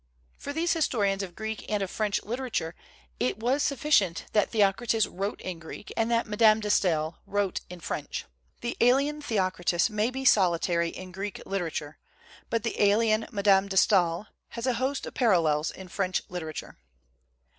For 0.35 0.51
these 0.51 0.73
historians 0.73 1.21
of 1.21 1.35
Greek 1.35 1.63
and 1.69 1.83
of 1.83 1.91
French 1.91 2.23
literature 2.23 2.73
it 3.19 3.37
was 3.39 3.61
sufficient 3.61 4.25
that 4.33 4.49
Theocritus 4.49 5.05
wrote 5.05 5.39
in 5.41 5.59
Greek 5.59 5.93
and 5.95 6.09
that 6.09 6.25
Madame 6.25 6.59
de 6.59 6.71
Stael 6.71 7.19
wrote 7.27 7.61
in 7.69 7.79
French. 7.81 8.25
The 8.61 8.75
alien 8.81 9.21
Theocritus 9.21 9.91
may 9.91 10.09
be 10.09 10.25
solitary 10.25 10.89
in 10.89 11.11
Greek 11.11 11.39
literature, 11.45 11.99
but 12.49 12.63
the 12.63 12.81
alien 12.81 13.27
Madame 13.31 13.67
de 13.67 13.77
Stael 13.77 14.25
has 14.47 14.65
a 14.65 14.73
host 14.81 15.05
of 15.05 15.13
parallels 15.13 15.69
in 15.69 15.87
French 15.87 16.23
literature. 16.29 16.79